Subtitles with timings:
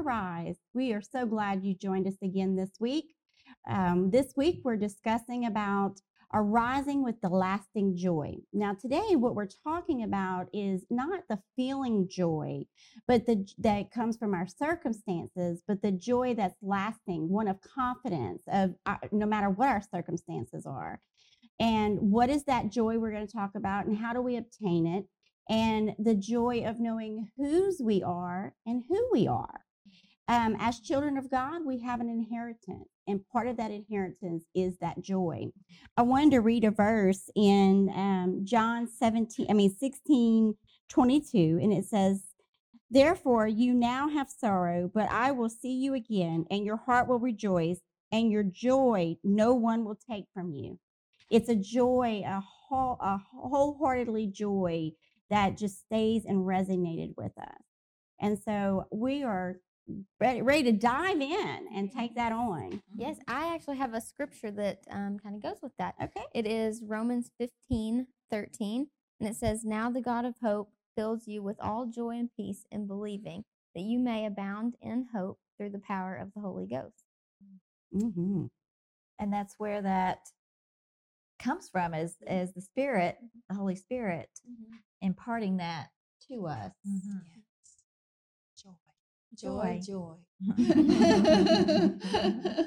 [0.00, 0.56] Arise.
[0.72, 3.14] We are so glad you joined us again this week.
[3.68, 6.00] Um, this week, we're discussing about
[6.32, 8.36] arising with the lasting joy.
[8.54, 12.64] Now, today, what we're talking about is not the feeling joy,
[13.06, 18.42] but the that comes from our circumstances, but the joy that's lasting, one of confidence
[18.50, 20.98] of uh, no matter what our circumstances are.
[21.58, 24.86] And what is that joy we're going to talk about, and how do we obtain
[24.86, 25.04] it?
[25.50, 29.60] And the joy of knowing whose we are and who we are.
[30.30, 34.78] Um, as children of God, we have an inheritance, and part of that inheritance is
[34.78, 35.48] that joy.
[35.96, 40.54] I wanted to read a verse in um, John 17, I mean 16,
[40.88, 42.22] 22, and it says,
[42.92, 47.18] Therefore, you now have sorrow, but I will see you again, and your heart will
[47.18, 47.80] rejoice,
[48.12, 50.78] and your joy no one will take from you.
[51.28, 54.92] It's a joy, a, whole, a wholeheartedly joy
[55.28, 57.62] that just stays and resonated with us.
[58.20, 59.56] And so we are
[60.20, 62.82] ready, ready to dive in and take that on.
[62.96, 65.94] Yes, I actually have a scripture that um, kind of goes with that.
[66.02, 66.24] Okay.
[66.34, 68.88] It is Romans 15 13,
[69.20, 72.64] and it says, Now the God of hope fills you with all joy and peace
[72.70, 77.04] in believing, that you may abound in hope through the power of the Holy Ghost.
[77.94, 78.44] Mm-hmm.
[79.18, 80.18] and that's where that
[81.40, 83.16] comes from is is the spirit
[83.48, 84.28] the holy spirit
[85.02, 85.88] imparting that
[86.28, 87.49] to us Yes.
[89.40, 89.80] Joy.
[89.82, 89.82] Joy.
[89.82, 90.16] Joy.
[90.58, 91.94] Joy.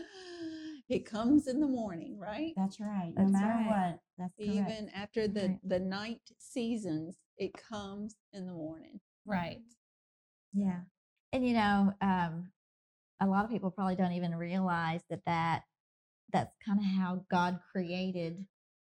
[0.89, 2.53] it comes in the morning, right?
[2.55, 3.13] That's right.
[3.17, 3.67] No matter right.
[3.67, 4.71] what, that's correct.
[4.71, 5.59] Even after the, Right.
[5.63, 8.99] the night seasons, it comes in the morning.
[9.25, 9.61] Right.
[10.53, 10.81] yeah
[11.31, 12.51] and you know um
[13.21, 15.63] a lot of people probably don't even realize that that
[16.33, 18.45] that's kind of how god created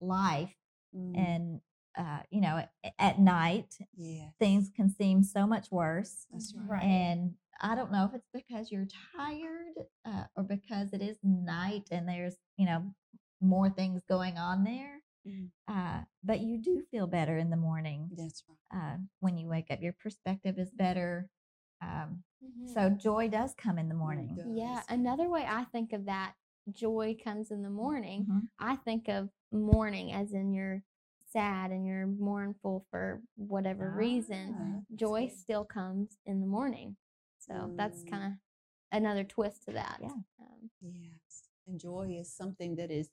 [0.02, 0.53] life
[0.95, 1.61] Mm, and
[1.98, 6.70] uh you know a- at night yeah, things can seem so much worse that's right.
[6.70, 6.83] Right.
[6.83, 9.73] And I don't know if it's because you're tired
[10.05, 12.83] uh, or because it is night and there's, you know,
[13.42, 15.02] more things going on there.
[15.27, 15.49] Mhm.
[15.67, 18.93] Uh, but you do feel better in the morning That's right.
[18.93, 19.82] uh, when you wake up.
[19.82, 21.30] Your perspective is better.
[21.82, 22.73] Um, Mhm.
[22.73, 24.37] so joy does come in the morning.
[24.48, 26.36] Yeah, another way I think of that
[26.71, 28.26] joy comes in the morning.
[28.26, 28.49] Mhm.
[28.59, 30.83] I think of mourning as in you're
[31.26, 34.55] sad and you're mournful for whatever reason.
[34.58, 36.95] Ah, that's Joy still comes in the morning.
[37.47, 38.09] So that's Mm.
[38.09, 38.31] kind of
[38.91, 39.99] another twist to that.
[40.02, 40.09] Yeah.
[40.39, 41.49] Um, Yes.
[41.67, 43.09] And joy is something that is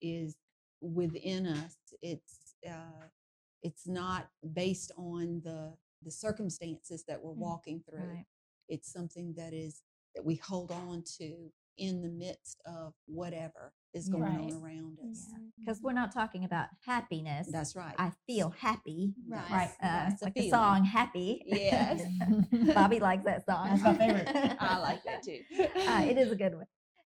[0.00, 0.36] is
[0.80, 1.76] within us.
[2.02, 3.08] It's uh
[3.62, 8.00] it's not based on the the circumstances that we're Mm, walking through.
[8.08, 8.26] Right.
[8.68, 9.82] It's something that is
[10.14, 14.52] that we hold on to in the midst of whatever is going Right.
[14.52, 15.28] on around us.
[15.58, 17.48] Because we're not talking about happiness.
[17.50, 17.94] That's right.
[17.98, 19.14] I feel happy.
[19.28, 19.50] Right.
[19.50, 19.70] Right.
[19.80, 21.42] Uh, That's a like the song Happy.
[21.46, 22.02] Yes.
[22.74, 23.68] Bobbie likes that song.
[23.68, 24.28] That's my favorite.
[24.60, 25.40] I like that too.
[25.88, 26.66] uh, it is a good one.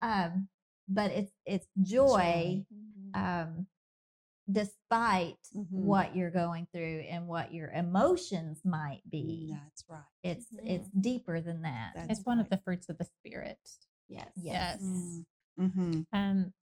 [0.02, 0.48] Um,
[0.88, 3.16] but it's it's joy, Mhm.
[3.16, 3.66] um,
[4.50, 5.66] despite Mhm.
[5.70, 9.50] what you're going through and what your emotions might be.
[9.60, 10.02] That's right.
[10.22, 10.60] It's Mhm.
[10.70, 11.92] it's deeper than that.
[11.94, 13.58] That's It's one of the fruits of the spirit.
[14.08, 14.28] Yes.
[14.36, 14.82] Yes.
[14.82, 15.24] Mm.
[15.60, 16.00] Mm-hmm.
[16.12, 16.52] Um,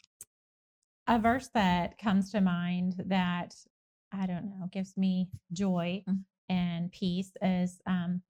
[1.07, 3.55] a verse that comes to mind that
[4.13, 6.25] I don't know gives me joy Mm.
[6.49, 8.23] and peace is um,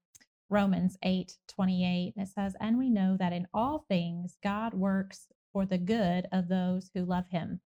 [0.50, 2.14] Romans eight twenty eight.
[2.16, 6.26] And it says, "And we know that in all things God works for the good
[6.32, 7.60] of those who love Him,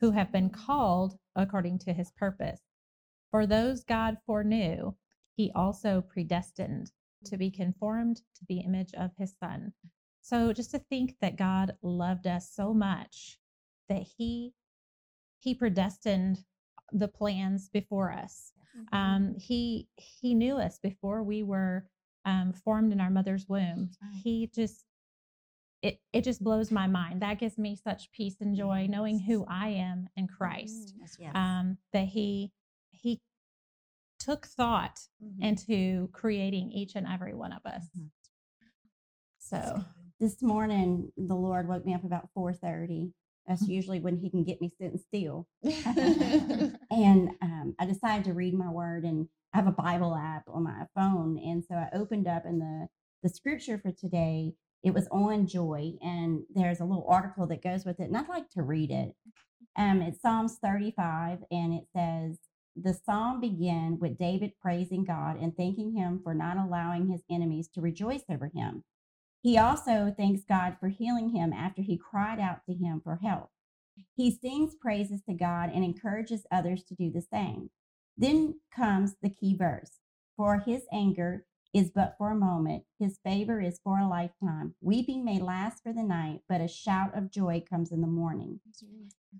[0.00, 2.60] who have been called according to His purpose.
[3.30, 4.94] For those God foreknew,
[5.34, 6.92] He also predestined
[7.24, 9.72] to be conformed to the image of His Son."
[10.26, 13.38] So just to think that God loved us so much
[13.88, 14.54] that he
[15.38, 16.44] he predestined
[16.90, 18.52] the plans before us.
[18.76, 18.92] Mhm.
[18.96, 21.86] Um, he he knew us before we were
[22.24, 23.92] um, formed in our mother's womb.
[24.24, 24.84] He just
[25.80, 27.22] it it just blows my mind.
[27.22, 30.96] That gives me such peace and joy knowing who I am in Christ.
[30.98, 31.18] Mhm.
[31.20, 31.32] Yes.
[31.36, 32.52] Um, that he
[32.90, 33.20] he
[34.18, 35.40] took thought Mhm.
[35.40, 37.88] into creating each and every one of us.
[37.96, 38.10] Mhm.
[39.52, 39.84] That's So.
[40.20, 43.12] This morning, the Lord woke me up about 4:30.
[43.46, 45.48] That's usually when He can get me sitting still.
[46.90, 50.64] And um, I decided to read my word, and I have a Bible app on
[50.64, 52.88] my phone, and so I opened up, and the
[53.22, 54.54] the scripture for today
[54.84, 58.28] it was on joy, and there's a little article that goes with it, and I'd
[58.28, 59.14] like to read it.
[59.76, 62.38] Um, it's Psalms 35, and it says,
[62.76, 67.68] The psalm began with David praising God and thanking him for not allowing his enemies
[67.74, 68.84] to rejoice over him.
[69.46, 73.50] He also thanks God for healing him after he cried out to him for help.
[74.16, 77.70] He sings praises to God and encourages others to do the same.
[78.18, 80.00] Then comes the key verse
[80.36, 82.82] For his anger, is but for a moment.
[82.98, 84.74] His favor is for a lifetime.
[84.80, 88.58] Weeping may last for the night, but a shout of joy comes in the morning.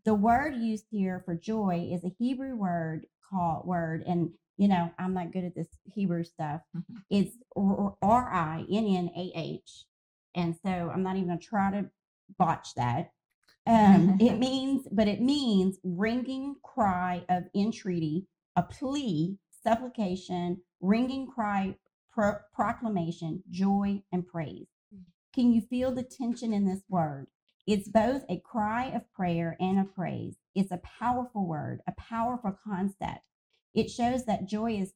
[0.04, 4.92] The word used here for joy is a Hebrew word called word, and you know
[5.00, 6.60] I'm not good at this Hebrew stuff.
[7.10, 9.84] It's R I N N A H,
[10.36, 11.90] and so I'm not even gonna try to
[12.38, 13.12] botch that.
[13.66, 21.76] Um, it means, but it means ringing cry of entreaty, a plea, supplication, ringing cry,
[22.12, 24.66] pro- proclamation, joy, and praise.
[25.34, 27.26] Can you feel the tension in this word?
[27.66, 30.36] It's both a cry of prayer and of praise.
[30.54, 33.20] It's a powerful word, a powerful concept.
[33.74, 34.94] It shows that joy is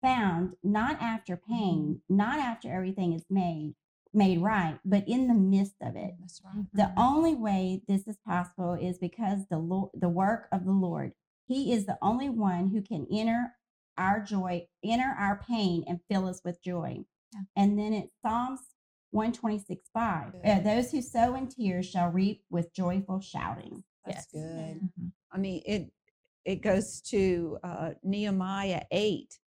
[0.00, 3.74] found not after pain, not after everything is made
[4.14, 6.14] made right, but in the midst of it.
[6.20, 6.64] That's right.
[6.74, 11.12] The only way this is possible is because the Lord, the work of the Lord.
[11.46, 13.52] He is the only one who can enter
[13.98, 17.04] our joy, enter our pain, and fill us with joy.
[17.34, 17.40] Yeah.
[17.56, 18.60] And then it's Psalms
[19.10, 20.34] 126 5.
[20.44, 23.82] Uh, those who sow in tears shall reap with joyful shouting.
[24.06, 24.42] That's Yes.
[24.42, 24.80] good.
[24.98, 25.12] Mhm.
[25.30, 25.92] I mean, it
[26.44, 29.41] it goes to uh, Nehemiah eight, Mm.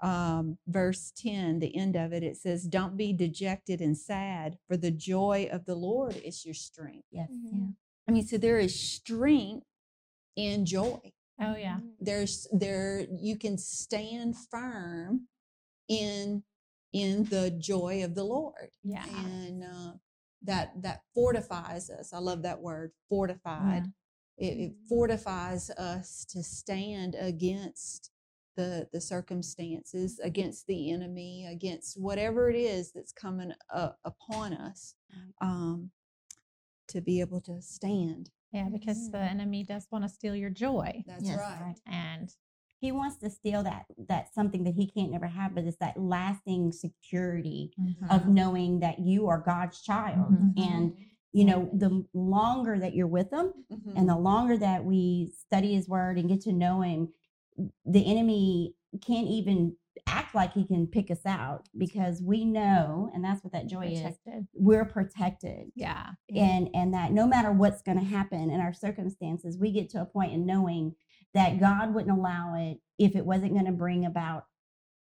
[0.00, 1.58] Um, verse ten.
[1.58, 2.22] The end of it.
[2.22, 6.54] It says, "Don't be dejected and sad, for the joy of the Lord is your
[6.54, 7.30] strength." Yes.
[7.30, 7.74] Mhm.
[8.08, 9.66] I mean, so there is strength
[10.36, 11.12] in joy.
[11.40, 11.78] Oh, yeah.
[11.80, 11.96] Mhm.
[12.00, 15.28] There's there you can stand firm
[15.88, 16.44] in
[16.92, 19.04] in the joy of the Lord, Yeah.
[19.08, 19.94] and uh,
[20.42, 22.12] that that fortifies us.
[22.12, 23.92] I love that word, fortified.
[24.36, 24.86] It, it Mhm.
[24.88, 28.10] fortifies us to stand against
[28.56, 34.94] the the circumstances, against the enemy, against whatever it is that's coming uh, upon us,
[35.40, 35.90] um,
[36.88, 38.30] to be able to stand.
[38.52, 39.30] Yeah, because the Mhm.
[39.30, 41.02] enemy does want to steal your joy.
[41.06, 41.60] That's Yes, right.
[41.60, 41.80] right.
[41.86, 42.34] And
[42.80, 45.96] He wants to steal that that something that he can't never have, but it's that
[45.98, 47.72] lasting security
[48.10, 50.32] of knowing that you are God's child.
[50.34, 50.58] Mhm.
[50.58, 50.96] And
[51.32, 53.52] you know, the longer that you're with him,
[53.96, 57.12] and the longer that we study his word and get to know him
[57.84, 58.74] the enemy
[59.04, 63.52] can't even act like he can pick us out because we know and that's what
[63.52, 64.16] that joy is
[64.52, 66.10] we're protected Yeah.
[66.34, 70.00] and and that no matter what's going to happen in our circumstances we get to
[70.00, 70.94] a point in knowing
[71.32, 74.46] that god wouldn't allow it if it wasn't going to bring about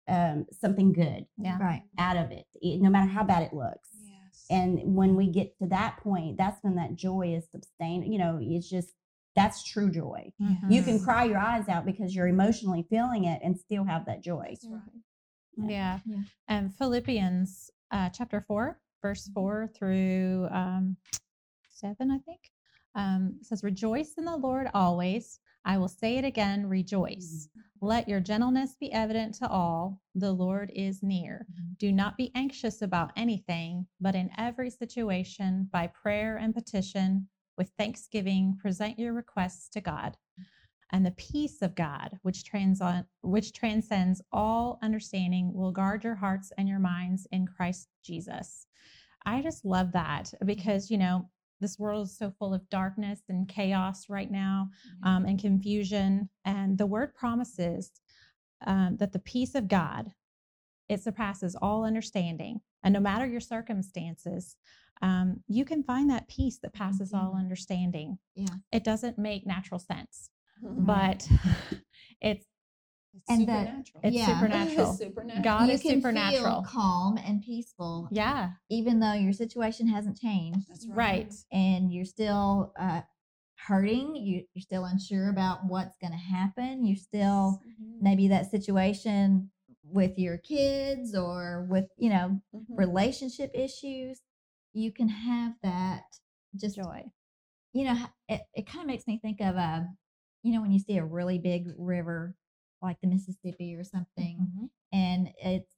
[0.06, 1.58] um, something good Yeah.
[1.58, 1.82] Right.
[1.98, 4.44] out of it, it no matter how bad it looks Yes.
[4.50, 8.38] and when we get to that point that's when that joy is sustained you know
[8.40, 8.92] it's just
[9.36, 10.32] that's true joy
[10.68, 11.04] you can Mhm.
[11.04, 14.66] cry your eyes out because you're emotionally feeling it and still have that joy That's
[14.66, 15.02] right.
[15.56, 16.00] Yeah.
[16.04, 16.22] Yeah.
[16.48, 20.96] And Philippians uh, chapter 4, verse 4 through um,
[21.68, 22.50] 7, I think,
[22.96, 25.38] um, says, Rejoice in the Lord always.
[25.64, 27.48] I will say it again, rejoice.
[27.80, 30.00] Let your gentleness be evident to all.
[30.16, 31.46] The Lord is near.
[31.52, 31.78] Mhm.
[31.78, 37.70] Do not be anxious about anything, but in every situation, by prayer and petition, with
[37.78, 40.16] thanksgiving, present your requests to God.
[40.92, 46.52] And the peace of God, which, transon- which transcends all understanding, will guard your hearts
[46.56, 48.66] and your minds in Christ Jesus.
[49.26, 51.28] I just love that because, you know,
[51.60, 54.68] this world is so full of darkness and chaos right now
[55.02, 56.28] um, and confusion.
[56.44, 57.90] And the word promises
[58.66, 60.12] um, that the peace of God,
[60.88, 62.60] it surpasses all understanding.
[62.82, 64.56] And no matter your circumstances,
[65.02, 68.18] um, you can find that peace that passes all understanding.
[68.34, 68.46] Yeah.
[68.72, 70.30] It doesn't make natural sense,
[70.62, 70.86] Mhm.
[70.86, 71.28] but
[72.20, 72.46] it's
[73.16, 74.00] It's And that- supernatural.
[74.02, 74.26] it's Yeah.
[74.40, 74.90] supernatural.
[74.90, 75.44] It's supernatural.
[75.44, 76.42] God you is can supernatural.
[76.42, 81.32] feel calm and peaceful, Yeah, even though your situation hasn't changed, That's right.
[81.52, 83.02] and you're still uh,
[83.54, 84.16] hurting.
[84.16, 86.84] You, you're still unsure about what's going to happen.
[86.84, 88.02] You're still Mhm.
[88.02, 89.52] maybe that situation
[89.84, 92.64] with your kids or with you know Mhm.
[92.76, 94.22] relationship issues.
[94.74, 96.02] You can have that
[96.56, 97.10] just Joy.
[97.72, 97.96] you know,
[98.28, 99.88] it, it kind of makes me think of a,
[100.42, 102.36] you know, when you see a really big river
[102.82, 104.68] like the Mississippi or something, Mhm.
[104.92, 105.74] and it's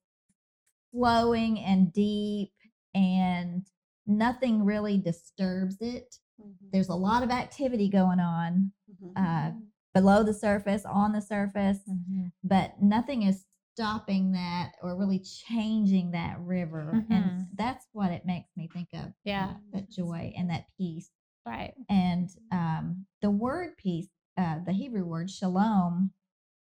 [0.92, 2.52] flowing and deep,
[2.94, 3.66] and
[4.06, 6.16] nothing really disturbs it.
[6.40, 6.70] Mhm.
[6.72, 9.12] There's a lot of activity going on Mhm.
[9.16, 9.52] uh,
[9.94, 12.32] below the surface, on the surface, Mhm.
[12.42, 17.04] but nothing is stopping that or really changing that river.
[17.10, 17.48] And Mhm.
[17.56, 21.10] that's what it makes me think of Yeah, that joy and that peace.
[21.44, 21.74] right.
[21.90, 26.10] And um, the word peace, uh, the Hebrew word shalom,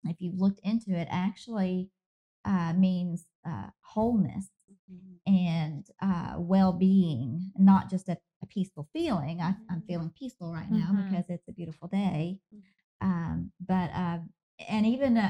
[0.06, 1.92] if you've looked into it, actually
[2.46, 4.50] uh, means uh, wholeness
[4.92, 5.20] Mhm.
[5.28, 9.40] and uh, well being, not just a, a peaceful feeling.
[9.42, 9.88] I, I'm Mhm.
[9.88, 11.10] feeling peaceful right now Mhm.
[11.10, 12.40] because it's a beautiful day.
[12.54, 12.64] Mhm.
[13.02, 14.20] Um, but uh,
[14.68, 15.22] and even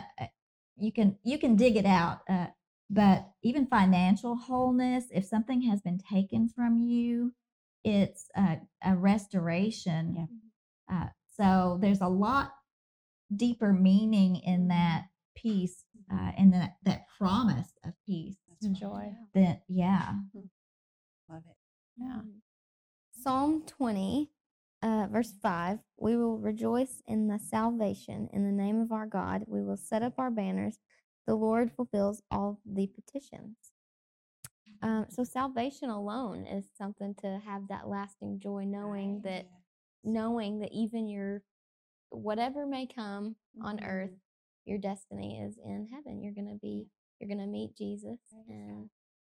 [0.78, 2.20] you can you can dig it out.
[2.30, 2.48] Uh,
[2.90, 7.34] but even financial wholeness, if something has been taken from you,
[7.84, 10.28] it's a, a restoration.
[10.90, 10.96] Yeah.
[10.96, 12.52] Uh, so there's a lot
[13.36, 15.06] deeper meaning in that
[15.36, 18.38] peace uh, and that, that promise of peace.
[18.62, 19.12] and joy.
[19.34, 20.14] That, yeah.
[21.30, 21.58] Love it.
[21.98, 22.22] Yeah.
[23.22, 24.32] Psalm 20,
[24.82, 29.44] uh, verse 5 We will rejoice in the salvation in the name of our God.
[29.48, 30.80] We will set up our banners.
[31.26, 33.58] The Lord fulfills all the petitions.
[34.82, 39.48] Um, so, salvation alone is something to have that lasting joy, knowing that
[40.04, 41.42] knowing that even your
[42.10, 44.12] whatever may come on earth,
[44.66, 46.22] your destiny is in heaven.
[46.22, 46.88] You're gonna be
[47.20, 48.20] you're gonna meet Jesus,
[48.50, 48.90] and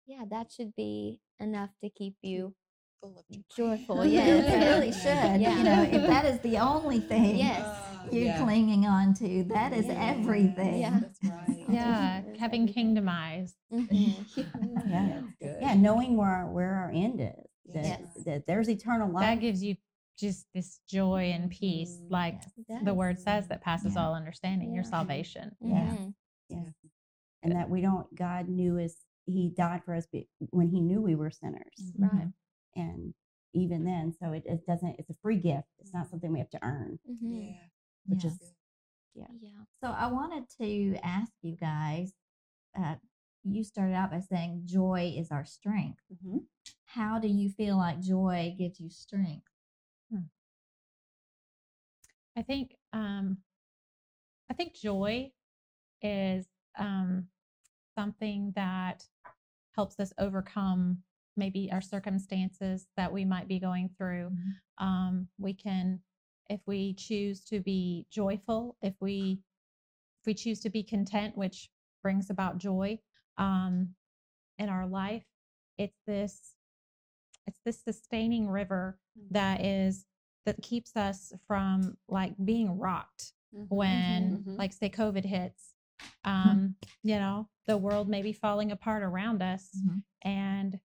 [0.06, 2.54] yeah, that should be enough to keep you
[3.02, 3.42] Full of joy.
[3.78, 4.06] joyful.
[4.06, 5.42] Yeah, Yeah, it really should.
[5.42, 5.58] Yeah.
[5.58, 7.62] You know, if that is the only thing Yes.
[7.62, 8.44] Uh, you're yeah.
[8.44, 10.14] clinging on to, that is Yeah.
[10.18, 10.80] everything.
[10.80, 11.00] Yeah.
[11.00, 11.58] That's right.
[11.72, 13.56] Yeah, Yes, having kingdom eyes.
[13.72, 14.26] Mhm.
[14.90, 15.22] Yeah.
[15.22, 15.58] That's good.
[15.62, 17.74] Yeah, knowing where our, where our end is.
[17.74, 18.24] That, Yes.
[18.26, 19.22] that there's eternal life.
[19.24, 19.78] That gives you
[20.20, 22.12] just this joy and peace, Mhm.
[22.12, 22.84] like Yes.
[22.84, 24.06] the word says, that passes Yeah.
[24.06, 25.56] all understanding, your salvation.
[25.62, 25.96] Yeah.
[25.96, 26.14] Mhm.
[26.50, 26.64] Yeah.
[27.44, 30.06] And that we don't, God knew us, He died for us
[30.50, 31.94] when He knew we were sinners.
[31.98, 32.28] Right.
[32.76, 33.14] And
[33.54, 35.68] even then, so it, it doesn't, it's a free gift.
[35.80, 37.54] It's not something we have to earn, Mhm.
[37.54, 37.68] Yeah.
[38.06, 38.30] which Yeah.
[38.30, 38.54] is,
[39.14, 39.28] Yeah.
[39.42, 42.14] yeah So I wanted to ask you guys.
[42.78, 42.96] Uh,
[43.44, 46.02] you started out by saying joy is our strength.
[46.14, 46.46] Mhm.
[46.86, 49.48] How do you feel like joy gives you strength?
[52.36, 53.38] I think um
[54.50, 55.32] I think joy
[56.02, 56.46] is
[56.78, 57.28] um
[57.98, 59.04] something that
[59.76, 61.04] helps us overcome
[61.38, 64.32] maybe our circumstances that we might be going through.
[64.78, 66.00] Um we can
[66.50, 69.40] if we choose to be joyful, if we
[70.22, 71.70] if we choose to be content, which
[72.04, 73.00] brings about joy
[73.38, 73.90] um
[74.60, 75.24] in our life,
[75.78, 76.56] it's this
[77.48, 78.98] it's this sustaining river
[79.32, 80.06] that is
[80.46, 83.34] that keeps us from like being rocked
[83.70, 84.58] when mhm.
[84.58, 85.74] like say covid hits
[86.26, 90.04] um you know the world may be falling apart around us Mhm.
[90.24, 90.80] and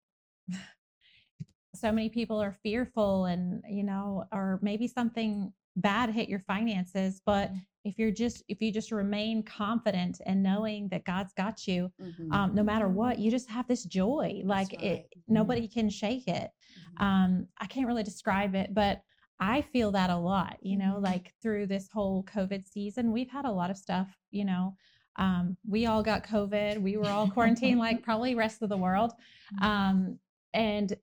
[1.74, 7.20] so many people are fearful and you know or maybe something bad hit your finances
[7.26, 7.50] but
[7.84, 12.32] if you're just if you just remain confident and knowing that god's got you Mhm.
[12.32, 15.06] um, no matter what you just have this joy like That's it right.
[15.28, 16.50] nobody can shake it
[16.98, 17.02] Mhm.
[17.04, 19.02] um i can't really describe it but
[19.38, 21.02] i feel that a lot you know Mhm.
[21.02, 24.74] like through this whole covid season we've had a lot of stuff you know
[25.16, 29.12] um we all got covid we were all quarantined like probably rest of the world
[29.60, 30.18] um
[30.56, 30.96] and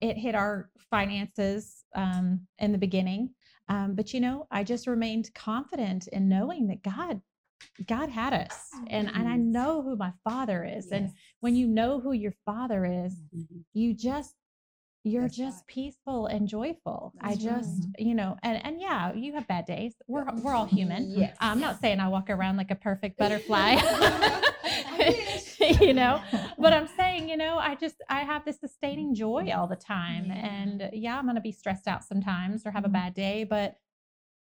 [0.00, 3.30] it hit our finances um in the beginning
[3.68, 7.20] um but you know i just remained confident in knowing that god
[7.86, 12.00] god had us and and i know who my father is and when you know
[12.00, 13.64] who your father is Mhm.
[13.72, 14.34] you just
[15.04, 15.66] you're That's just right.
[15.68, 17.54] peaceful and joyful i That's right.
[17.62, 21.36] just you know and and yeah you have bad days we're we're all human Yes.
[21.40, 25.42] i'm not saying i walk around like a perfect butterfly I
[25.80, 26.20] you know
[26.58, 30.26] but i'm saying you know i just i have this sustaining joy all the time
[30.26, 30.34] Yeah.
[30.34, 32.92] and yeah i'm gonna be stressed out sometimes or have a Mhm.
[32.92, 33.76] bad day but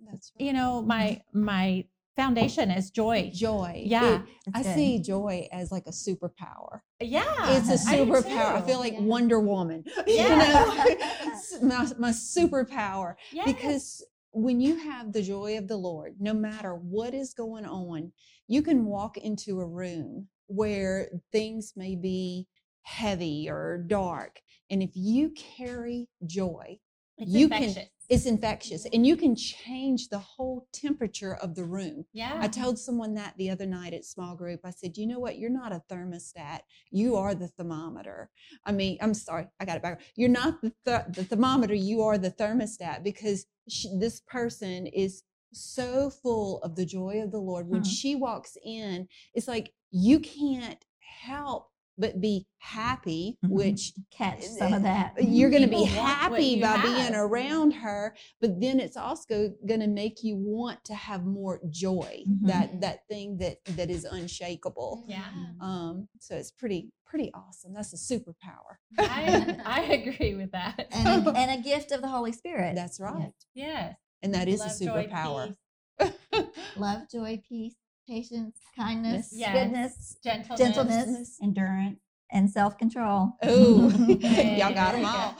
[0.08, 1.84] That's you know my my
[2.16, 3.82] foundation is joy joy.
[3.84, 4.22] Yeah.
[4.22, 4.22] It-
[4.54, 4.74] I good.
[4.74, 6.80] see joy as like a superpower.
[7.00, 8.54] yeah it's a superpower.
[8.56, 8.66] I, too.
[8.66, 9.00] feel like Yeah.
[9.02, 9.84] Wonder Woman.
[10.06, 10.30] Yeah.
[10.30, 13.16] You know, my, my superpower.
[13.32, 13.44] Yes.
[13.46, 18.12] Because when you have the joy of the Lord, no matter what is going on,
[18.48, 22.46] you can walk into a room where things may be
[22.82, 24.40] heavy or dark.
[24.70, 26.78] And if you carry joy,
[27.18, 27.74] it's you can-
[28.08, 32.04] it's infectious and you can change the whole temperature of the room.
[32.12, 34.60] yeah I told someone that the other night at small group.
[34.62, 35.38] I said, you know what?
[35.38, 36.60] You're not a thermostat.
[36.92, 38.30] You are the thermometer.
[38.64, 40.02] I mean, I'm sorry, I got it back.
[40.14, 41.74] You're not the, th- the thermometer.
[41.74, 47.32] You are the thermostat because sh this person is so full of the joy of
[47.32, 47.66] the Lord.
[47.68, 47.86] When Mhm.
[47.98, 53.48] she walks in, it's like you can't help but be happy, Mhm.
[53.50, 55.14] which Catch some of that.
[55.18, 56.82] you're going to be People want what happy by have.
[56.82, 61.58] being around her but then it's also going to make you want to have more
[61.70, 62.46] joy Mhm.
[62.46, 65.24] that that thing that that is unshakable Yeah.
[65.60, 70.88] um so it's pretty pretty awesome that's a superpower I, I agree with that.
[70.92, 72.74] and, a, and a gift of the Holy Spirit.
[72.74, 73.94] that's right yes.
[74.22, 75.56] and that is Love, a joy, superpower
[76.76, 77.76] Love, joy, peace,
[78.06, 79.52] patience, kindness, Yes.
[79.52, 80.58] goodness, Gentleness.
[80.58, 81.98] gentleness, endurance.
[82.30, 83.32] and self control.
[83.42, 83.88] oh
[84.20, 85.34] Hey, y'all got them we all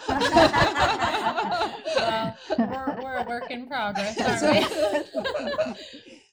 [1.97, 4.43] well, we're, we're a work in progress, aren't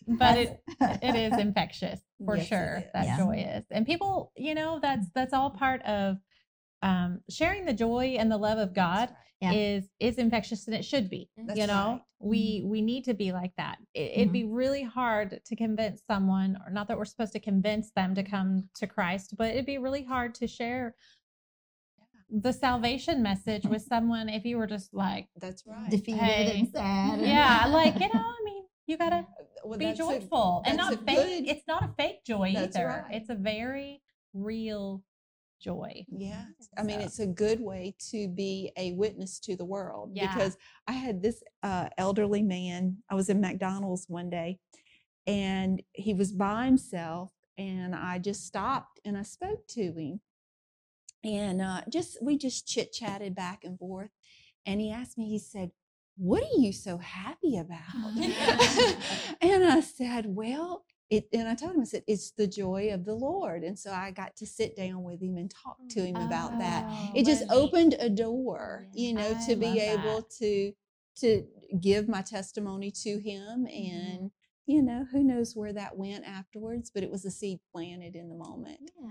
[0.07, 0.15] we?
[0.17, 0.59] but it,
[1.01, 1.99] it is infectious.
[2.25, 2.91] for Yes, sure is.
[2.93, 3.17] that Yeah.
[3.17, 6.17] joy is and people you know that's that's all part of
[6.83, 9.09] um sharing the joy and the love of god
[9.41, 9.51] Yeah.
[9.53, 12.01] is is infectious and it should be That's you know right.
[12.19, 16.57] we we need to be like that it, it'd be really hard to convince someone
[16.65, 19.77] or not that we're supposed to convince them to come to christ but it'd be
[19.79, 20.95] really hard to share
[22.29, 25.89] the salvation message with someone if you were just like That's right.
[25.89, 26.59] Defeated Hey.
[26.59, 27.21] and sad.
[27.21, 29.25] yeah like you know i mean you gotta
[29.63, 32.85] Well, be that's a- joyful and not fake good- it's not a fake joy either
[32.87, 33.15] right.
[33.17, 34.01] it's a very
[34.33, 35.03] real
[35.63, 36.45] joy Yeah.
[36.77, 40.33] I mean, it's a good way to be a witness to the world Yeah.
[40.33, 42.97] because I had this uh, elderly man.
[43.09, 44.59] I was in McDonald's one day
[45.25, 50.19] and he was by himself, and I just stopped and I spoke to him.
[51.23, 54.09] And uh, just we just chit chatted back and forth.
[54.65, 55.71] And he asked me, he said,
[56.17, 58.17] What are you so happy about?
[59.41, 63.05] and I said, Well, it, and I told him, I said, it's the joy of
[63.05, 63.63] the Lord.
[63.63, 66.57] And so I got to sit down with him and talk to mm, him about
[66.59, 66.85] that.
[66.87, 69.79] Oh, It just what a neat- opened a door, Yeah, you know, I to be
[69.79, 70.29] able that.
[70.39, 70.73] to
[71.17, 71.45] to
[71.79, 73.67] give my testimony to him mm-hmm.
[73.67, 74.31] and
[74.65, 78.29] you know who knows where that went afterwards but it was a seed planted in
[78.29, 79.09] the moment Yeah.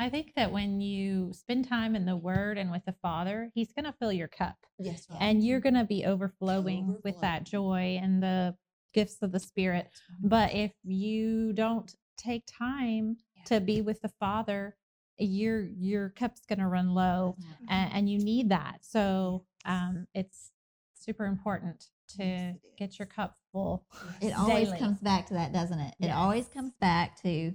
[0.00, 3.72] I think that when you spend time in the Word and with the Father, He's
[3.72, 5.18] going to fill your cup, yes right.
[5.20, 5.74] and you're mm-hmm.
[5.74, 8.54] going to be overflowing with that joy and the
[8.98, 9.88] gifts of the Spirit.
[10.22, 14.76] But if you don't take time to be with the Father,
[15.18, 17.36] your your cup's going to run low,
[17.68, 18.78] and, and you need that.
[18.82, 20.50] So um, it's
[20.94, 21.86] super important
[22.16, 23.84] to get your cup full.
[24.20, 24.78] It always daily.
[24.80, 25.94] comes back to that, doesn't it?
[26.00, 26.16] It Yes.
[26.16, 27.54] always comes back to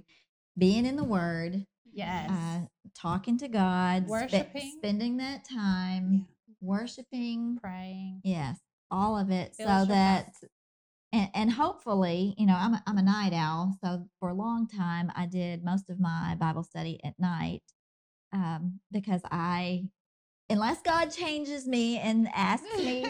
[0.58, 2.30] being in the Word, Yes.
[2.30, 2.60] uh,
[2.94, 4.72] talking to God, spe- Worshiping.
[4.78, 6.26] spending that time,
[6.60, 7.58] worshiping.
[7.60, 8.20] Praying.
[8.24, 8.58] Yes,
[8.90, 10.50] all of it, Fills so that, cup.
[11.14, 14.66] And, and hopefully, you know, I'm a, I'm a night owl, so for a long
[14.66, 17.62] time I did most of my Bible study at night,
[18.32, 19.84] um, because I,
[20.50, 23.04] unless God changes me and asks me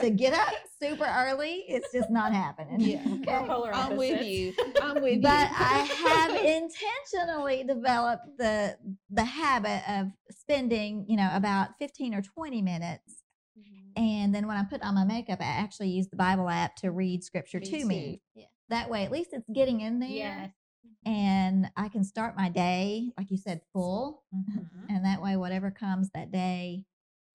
[0.00, 2.80] to get up super early, it's just not happening.
[2.80, 3.04] Yeah.
[3.20, 3.32] Okay.
[3.74, 5.20] i'm with you i'm with you.
[5.20, 8.78] but I have intentionally developed the
[9.10, 13.22] the habit of spending, you know, about 15 or 20 minutes.
[13.96, 16.90] And then when I put on my makeup, I actually use the Bible app to
[16.90, 18.22] read scripture Me to me.
[18.34, 18.46] Yeah.
[18.68, 20.10] That way, at least it's getting in there.
[20.10, 20.50] Yes.
[21.04, 24.22] And I can start my day, like you said, full.
[24.34, 24.86] Mhm.
[24.88, 26.84] And that way, whatever comes that day,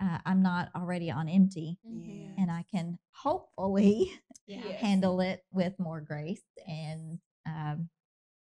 [0.01, 1.79] uh, I'm not already on empty.
[1.83, 2.31] Yeah.
[2.37, 4.11] And I can hopefully
[4.47, 4.61] Yeah.
[4.65, 4.79] Yes.
[4.81, 7.89] handle it with more grace and um,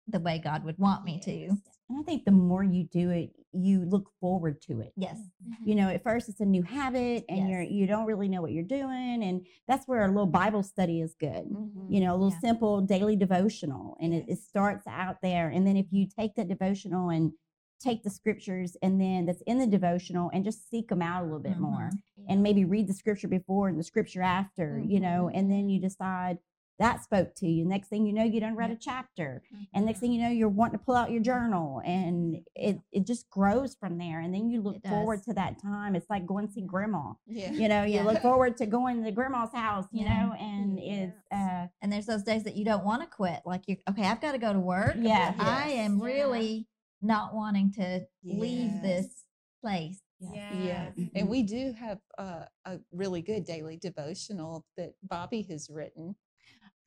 [0.09, 1.49] the way God would want me to.
[1.88, 4.92] And I think the more you do it, you look forward to it.
[4.97, 5.19] Yes.
[5.64, 8.53] You know, at first it's a new habit and you're you don't really know what
[8.53, 9.23] you're doing.
[9.23, 11.49] And that's where a little Bible study is good.
[11.51, 11.87] Mhm.
[11.92, 12.38] You know, a little Yeah.
[12.40, 13.97] simple daily devotional.
[14.01, 15.49] And it, it starts out there.
[15.49, 17.33] And then if you take that devotional and
[17.81, 21.25] take the scriptures and then that's in the devotional and just seek them out a
[21.25, 22.25] little bit more Mhm.
[22.29, 25.81] and maybe read the scripture before and the scripture after, you know, and then you
[25.81, 26.38] decide
[26.78, 27.64] that spoke to you.
[27.64, 29.42] Next thing you know, you done read a chapter.
[29.72, 33.06] And next thing you know, you're wanting to pull out your journal and it, it
[33.06, 34.20] just grows from there.
[34.20, 35.94] And then you look forward to that time.
[35.94, 37.12] It's like going to see grandma.
[37.26, 38.02] yeah You know, you Yeah.
[38.02, 40.26] look forward to going to grandma's house, you Yeah.
[40.26, 43.40] know, and it's uh And there's those days that you don't want to quit.
[43.46, 44.96] Like you, okay, I've got to go to work.
[45.00, 45.32] Yeah.
[45.36, 45.78] but I Yes.
[45.86, 46.04] am Yeah.
[46.04, 46.68] really
[47.02, 49.24] not wanting to leave this
[49.62, 50.00] place.
[50.18, 51.10] Yeah, Mhm.
[51.14, 56.16] and we do have uh, a really good daily devotional that Bobbie has written.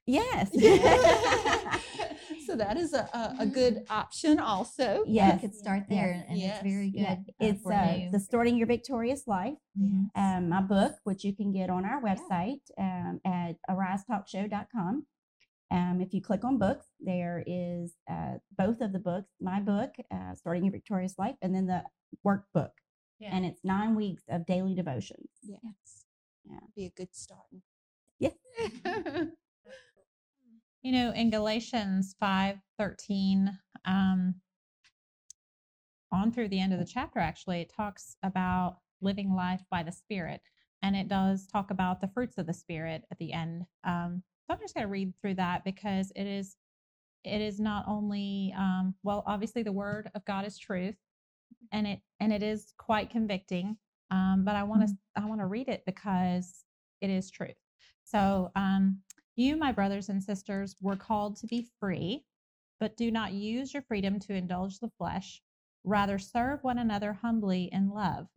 [0.10, 0.50] Yes.
[2.46, 5.04] so that is a, a, a good option also.
[5.08, 5.34] Yes.
[5.42, 5.90] You could start Yes.
[5.90, 6.56] there, and Yes.
[6.64, 7.02] it's very good.
[7.02, 7.12] yeah.
[7.14, 9.58] uh, It's uh, the Starting Your Victorious Life.
[9.80, 10.10] Mhm.
[10.16, 15.06] um, my book, which you can get on our website um, at arisetalkshow.com.
[15.72, 19.92] Um, if you click on books, there is uh, both of the books, my book,
[20.12, 21.84] uh, Starting Your Victorious Life, and then the
[22.26, 22.72] workbook.
[23.20, 23.30] Yeah.
[23.36, 25.30] And it's nine weeks of daily devotions.
[25.44, 25.60] Yes.
[26.50, 26.60] Yeah.
[26.76, 27.46] Be a good start.
[28.18, 28.32] Yeah.
[30.82, 33.52] You know, in Galatians 5 13,
[33.86, 34.36] um,
[36.12, 39.92] on through the end of the chapter, actually, it talks about living life by the
[39.92, 40.42] Spirit.
[40.82, 43.66] And it does talk about the fruits of the Spirit at the end.
[43.84, 46.56] Um, so I'm just going to read through that because it is
[47.24, 50.96] it is not only um, well obviously the word of god is truth
[51.72, 53.78] and it and it is quite convicting
[54.12, 56.64] um, but i want to i want to read it because
[57.02, 57.58] it is truth
[58.04, 59.00] so um,
[59.40, 62.26] you my brothers and sisters were called to be free
[62.80, 65.42] but do not use your freedom to indulge the flesh
[65.86, 68.28] rather serve one another humbly in love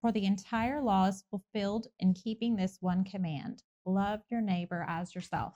[0.00, 5.14] for the entire law is fulfilled in keeping this one command love your neighbor as
[5.14, 5.54] yourself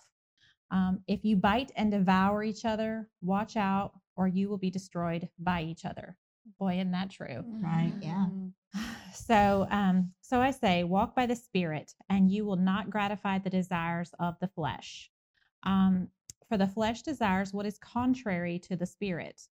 [0.72, 5.28] Um, if you bite and devour each other, watch out, or you will be destroyed
[5.38, 6.16] by each other.
[6.58, 7.44] Boy, isn't that true?
[7.62, 7.94] Right.
[8.00, 8.26] Yeah.
[9.12, 13.50] So, um, so I say, walk by the Spirit, and you will not gratify the
[13.50, 15.11] desires of the flesh.
[15.64, 16.09] Um,
[16.48, 19.42] for the flesh desires what is contrary to the Spirit,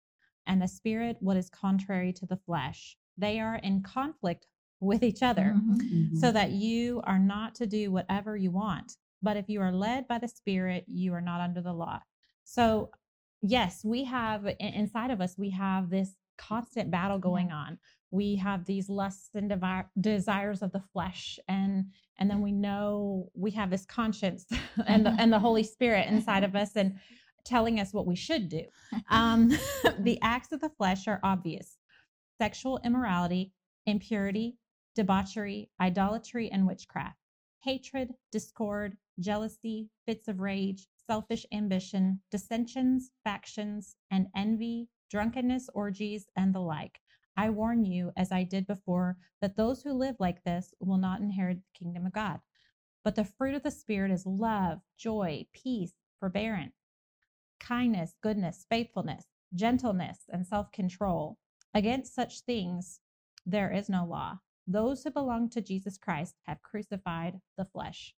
[0.48, 2.98] and the Spirit what is contrary to the flesh.
[3.18, 4.48] They are in conflict
[4.80, 6.16] with each other, Mhm.
[6.16, 8.98] so that you are not to do whatever you want.
[9.22, 12.00] But if you are led by the Spirit, you are not under the law.
[12.46, 12.92] So,
[13.42, 17.78] yes, we have inside of us, we have this constant battle going on.
[18.12, 21.86] We have these lusts and devi- desires of the flesh, and
[22.18, 24.46] and then we know we have this conscience
[24.88, 26.96] and the, and the Holy Spirit inside of us, and
[27.46, 28.64] telling us what we should do.
[29.10, 29.50] Um,
[30.00, 31.78] the acts of the flesh are obvious:
[32.38, 33.54] sexual immorality,
[33.86, 34.58] impurity,
[34.96, 37.18] debauchery, idolatry, and witchcraft,
[37.62, 46.54] hatred, discord, jealousy, fits of rage, selfish ambition, dissensions, factions, and envy, drunkenness, orgies, and
[46.54, 47.00] the like.
[47.40, 51.22] I warn you, as I did before, that those who live like this will not
[51.22, 52.42] inherit the kingdom of God.
[53.02, 56.76] But the fruit of the Spirit is love, joy, peace, forbearance,
[57.58, 59.24] kindness, goodness, faithfulness,
[59.56, 61.38] gentleness, and self control.
[61.74, 63.00] Against such things
[63.46, 64.40] there is no law.
[64.68, 68.16] Those who belong to Jesus Christ have crucified the flesh.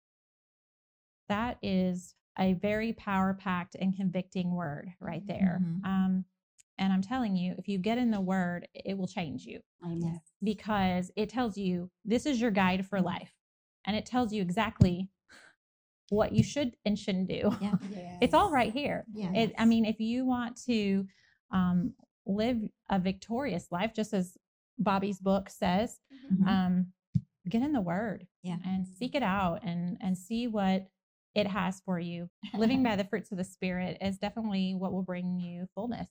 [1.28, 5.60] That is a very power packed and convicting word right there.
[5.62, 5.84] Mhm.
[5.84, 6.24] Um,
[6.80, 10.20] and I'm telling you, if you get in the word, it will change you Amen.
[10.42, 13.32] because it tells you this is your guide for life
[13.86, 15.08] and it tells you exactly
[16.08, 17.54] what you should and shouldn't do.
[17.60, 17.74] Yeah.
[18.20, 19.06] It's all right here.
[19.14, 19.32] Yeah.
[19.32, 21.06] It, I mean, if you want to
[21.52, 21.94] um,
[22.26, 22.58] live
[22.90, 24.36] a victorious life, just as
[24.78, 25.98] Bobbie's book says,
[26.30, 26.46] Mhm.
[26.46, 26.86] um,
[27.48, 28.58] get in the Word Yeah.
[28.62, 30.88] and seek it out and and see what
[31.34, 32.28] it has for you.
[32.54, 36.08] Living by the fruits of the Spirit is definitely what will bring you fullness.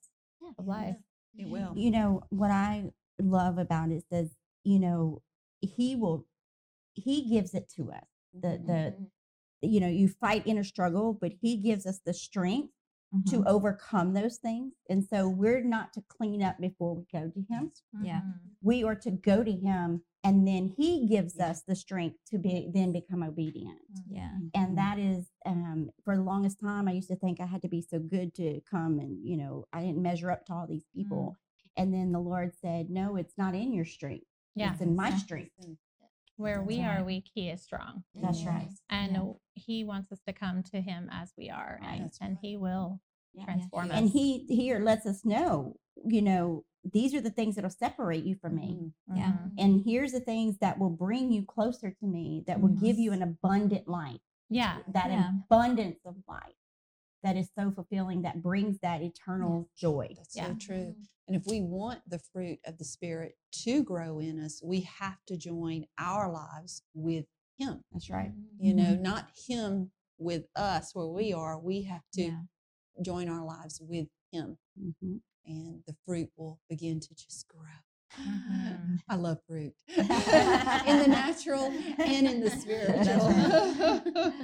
[0.57, 0.95] Of life.
[1.37, 1.73] It will.
[1.75, 5.21] You know, what I love about it says, you know,
[5.61, 6.25] he will,
[6.93, 8.05] he gives it to us.
[8.33, 12.73] The, the, you know, you fight in a struggle, but he gives us the strength
[13.27, 13.47] to Mhm.
[13.47, 14.73] overcome those things.
[14.89, 17.71] And so we're not to clean up before we go to him.
[18.03, 18.21] Yeah.
[18.21, 18.33] Mhm.
[18.61, 21.49] We are to go to him and then he gives Yeah.
[21.51, 23.79] us the strength to be then become obedient.
[23.91, 24.15] Mm-hmm.
[24.15, 24.37] Yeah.
[24.53, 24.75] And mm-hmm.
[24.75, 27.81] that is um for the longest time I used to think I had to be
[27.81, 31.01] so good to come and, you know, I didn't measure up to all these mm-hmm.
[31.03, 31.37] people.
[31.77, 34.25] And then the Lord said, No, it's not in your strength.
[34.55, 34.73] Yeah.
[34.73, 35.17] It's in my Yeah.
[35.17, 35.51] strength.
[36.35, 38.03] Where That's we are weak, he is strong.
[38.15, 38.69] That's right.
[38.89, 39.33] And Yeah.
[39.53, 41.79] he wants us to come to him as we are.
[41.81, 41.95] Right.
[41.95, 42.39] And, That's and right.
[42.41, 42.99] he will
[43.33, 43.45] Yeah.
[43.45, 44.13] transform And us.
[44.13, 48.55] he here lets us know, you know, these are the things that'll separate you from
[48.55, 48.93] me.
[49.09, 49.17] Mhm.
[49.17, 49.31] Yeah.
[49.33, 49.53] Mhm.
[49.57, 53.11] And here's the things that will bring you closer to me, that will give you
[53.11, 54.81] an abundant life, Yeah.
[54.87, 55.29] that Yeah.
[55.45, 56.55] abundance of life
[57.21, 60.13] that is so fulfilling, that brings that eternal joy.
[60.15, 60.47] That's Yeah.
[60.47, 60.95] so true.
[61.27, 65.23] And if we want the fruit of the Spirit to grow in us, we have
[65.25, 67.83] to join our lives with Him.
[67.91, 68.33] That's right.
[68.57, 71.59] You know, not Him with us where we are.
[71.59, 72.43] We have to Yeah.
[73.01, 75.21] join our lives with Him, Mhm.
[75.45, 77.61] And the fruit will begin to just grow.
[78.19, 78.99] Mhm.
[79.09, 81.65] I love fruit in the natural
[81.99, 84.33] and in the spiritual.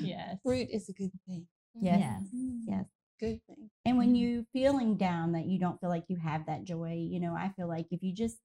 [0.00, 0.38] Yes.
[0.42, 1.46] Fruit is a good thing.
[1.80, 2.00] Yes.
[2.00, 2.22] Yes.
[2.66, 2.84] Yes.
[3.20, 3.70] Good thing.
[3.84, 4.18] And when Mhm.
[4.18, 7.50] you feeling down that you don't feel like you have that joy, you know, I
[7.50, 8.38] feel like if you just,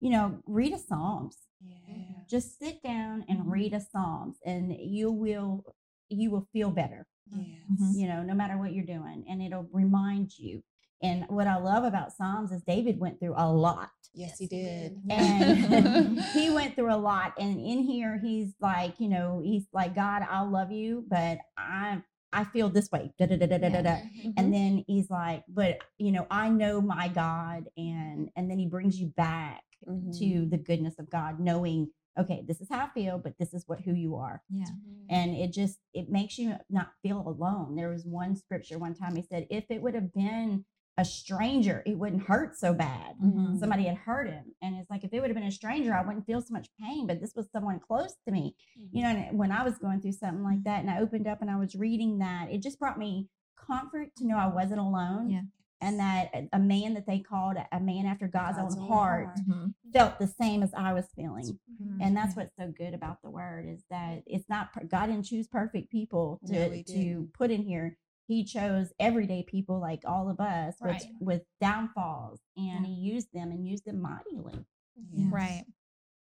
[0.00, 2.24] you know, read a Psalms, Yeah.
[2.28, 5.64] just sit down and read a Psalms and you will
[6.10, 7.96] you will feel better, Yes.
[7.96, 9.24] You know, no matter what you're doing.
[9.28, 10.62] And it'll remind you.
[11.04, 13.90] And what I love about Psalms is David went through a lot.
[14.14, 14.96] Yes, he did.
[15.10, 17.34] And he went through a lot.
[17.38, 22.02] And in here, he's like, you know, he's like, God, I'll love you, but I
[22.32, 23.12] I feel this way.
[23.18, 23.96] Da, da, da, da, da, da, da.
[24.36, 28.66] And then he's like, but you know, I know my God, and and then he
[28.66, 30.18] brings you back Mhm.
[30.18, 33.64] to the goodness of God, knowing, okay, this is how I feel, but this is
[33.68, 34.42] what who you are.
[34.48, 34.64] Yeah.
[35.10, 37.76] And it just it makes you not feel alone.
[37.76, 40.64] There was one scripture one time he said, if it would have been
[40.96, 43.16] a stranger, it wouldn't hurt so bad.
[43.18, 43.58] Mhm.
[43.58, 44.54] Somebody had hurt him.
[44.62, 46.68] And it's like if it would have been a stranger, I wouldn't feel so much
[46.80, 48.54] pain, but this was someone close to me.
[48.92, 51.42] You know, and when I was going through something like that and I opened up
[51.42, 55.30] and I was reading that, it just brought me comfort to know I wasn't alone.
[55.30, 55.42] Yeah.
[55.80, 59.38] And that a- man that they called a- man after God's, God's own heart, heart.
[59.48, 59.74] Mhm.
[59.92, 61.58] felt the same as I was feeling.
[61.82, 61.98] Mhm.
[62.00, 65.46] And that's what's so good about the word is that it's not God didn't choose
[65.46, 67.98] perfect people to No, to put in here.
[68.26, 71.04] He chose everyday people like all of us with, Right.
[71.20, 72.84] with downfalls, and Yeah.
[72.86, 74.64] he used them and used them mightily.
[75.12, 75.32] Yes.
[75.32, 75.64] Right.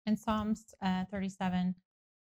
[0.06, 1.74] In Psalms uh, 37,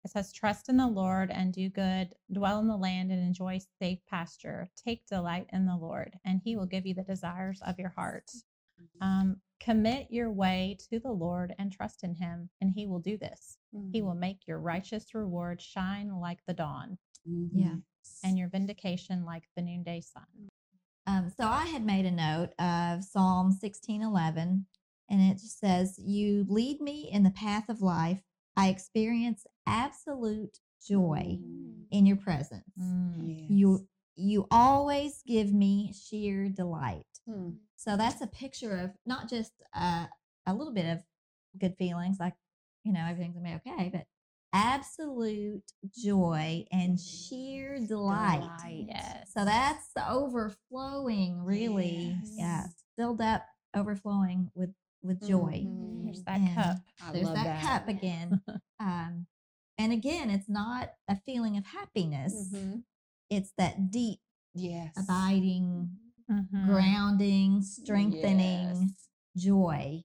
[0.05, 3.59] it says, Trust in the Lord and do good, dwell in the land and enjoy
[3.81, 4.71] safe pasture.
[4.77, 8.31] Take delight in the Lord, and he will give you the desires of your heart.
[9.01, 13.17] Um, commit your way to the Lord and trust in him, and he will do
[13.19, 13.59] this.
[13.93, 17.77] He will make your righteous reward shine like the dawn, Yeah.
[17.77, 17.83] Mhm.
[18.25, 20.49] and your vindication like the noonday sun.
[21.07, 24.67] Um, so I had made a note of Psalm 16:11,
[25.09, 28.25] and it just says, "You lead me in the path of life.
[28.57, 31.87] I experience absolute joy Mm.
[31.91, 32.77] in your presence.
[32.79, 33.51] Mm.
[33.51, 37.59] You you always give me sheer delight." Mm.
[37.77, 40.07] So that's a picture of not just uh,
[40.47, 41.05] a little bit of
[41.59, 42.35] good feelings, like
[42.87, 44.07] you know everything's gonna be okay, but
[44.53, 48.41] absolute joy and sheer delight.
[48.41, 48.87] Delight.
[48.89, 49.33] Yes.
[49.35, 52.17] So that's the overflowing, really.
[52.39, 53.45] Yeah, filled up,
[53.75, 54.71] overflowing with
[55.03, 55.65] with joy.
[55.67, 56.05] Mhm.
[56.05, 56.77] There's that And cup.
[57.03, 58.41] I There's love that, cup again.
[58.81, 59.27] um,
[59.79, 62.51] and again, it's not a feeling of happiness.
[62.53, 62.85] Mhm.
[63.29, 64.21] It's that deep,
[64.55, 64.97] Yes.
[64.97, 65.91] abiding,
[66.31, 66.67] Mhm.
[66.67, 69.09] grounding, strengthening Yes.
[69.37, 70.05] joy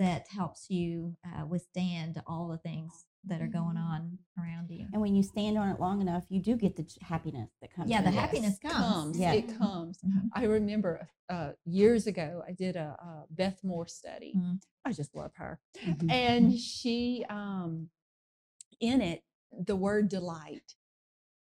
[0.00, 3.84] that helps you uh, withstand all the things that are going Mhm.
[3.84, 4.86] on around you.
[4.94, 7.90] And when you stand on it long enough, you do get the happiness that comes.
[7.90, 8.14] Yeah, the it.
[8.14, 9.18] happiness comes.
[9.18, 9.34] Yeah.
[9.34, 9.98] It comes.
[10.02, 10.30] Mhm.
[10.32, 14.34] I remember uh, years ago, I did a, a Beth Moore study.
[14.36, 14.60] Mhm.
[14.86, 15.60] I just love her.
[15.84, 16.10] Mhm.
[16.10, 17.90] And she, um,
[18.80, 20.74] in it, the word delight.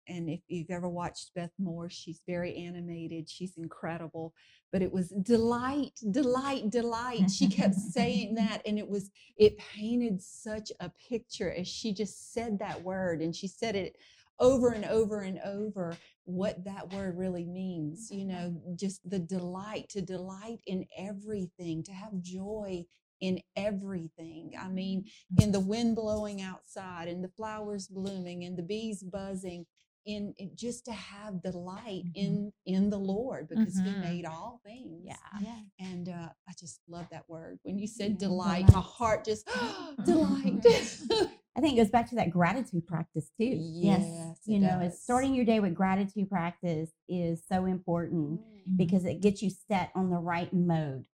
[0.07, 3.29] And if you've ever watched Beth Moore, she's very animated.
[3.29, 4.33] She's incredible.
[4.71, 7.29] But it was delight, delight, delight.
[7.31, 8.61] She kept saying that.
[8.65, 13.21] And it was, it painted such a picture as she just said that word.
[13.21, 13.97] And she said it
[14.39, 18.09] over and over and over what that word really means.
[18.11, 18.75] You know, mm-hmm.
[18.75, 22.85] just the delight, to delight in everything, to have joy
[23.21, 24.51] in everything.
[24.59, 25.05] I mean,
[25.41, 25.69] in the mm-hmm.
[25.69, 29.65] wind blowing outside, and the flowers blooming, and the bees buzzing.
[30.07, 32.11] In, in just to have delight Mhm.
[32.15, 33.99] in in the Lord because He Mhm.
[33.99, 35.03] made all things.
[35.03, 35.15] Yeah.
[35.41, 35.59] Yeah.
[35.79, 37.59] And uh, I just love that word.
[37.63, 39.45] When you said Yeah, delight, my heart just
[40.05, 40.65] delight.
[41.57, 43.59] I think it goes back to that gratitude practice too.
[43.61, 48.77] yes, You it know, it's starting your day with gratitude practice is so important Mhm.
[48.77, 51.05] because it gets you set on the right mode.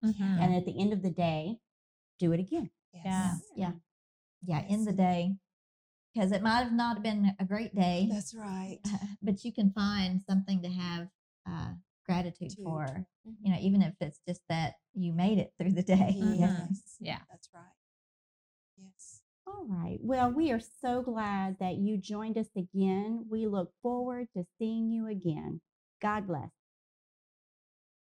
[0.41, 1.59] And at the end of the day,
[2.19, 2.69] do it again.
[2.93, 3.05] Yes.
[3.05, 3.37] Yeah.
[3.55, 3.73] Yeah.
[4.45, 4.67] Yeah.
[4.67, 5.35] In the day,
[6.13, 8.79] because it might have not been a great day, That's right.
[9.21, 11.07] but you can find something to have
[11.49, 11.69] uh,
[12.05, 12.63] gratitude Dude.
[12.63, 13.05] for.
[13.41, 16.17] You know, even if it's just that you made it through the day.
[16.19, 16.39] Mhm.
[16.39, 16.95] Yes.
[16.99, 17.19] Yeah.
[17.29, 17.63] That's right.
[18.77, 19.21] Yes.
[19.47, 19.99] All right.
[20.01, 23.25] Well, we are so glad that you joined us again.
[23.29, 25.61] We look forward to seeing you again.
[26.01, 26.49] God bless.